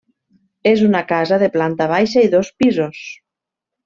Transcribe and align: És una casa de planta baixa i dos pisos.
És 0.69 0.79
una 0.85 1.01
casa 1.11 1.37
de 1.43 1.49
planta 1.57 1.87
baixa 1.91 2.23
i 2.29 2.31
dos 2.37 2.49
pisos. 2.63 3.03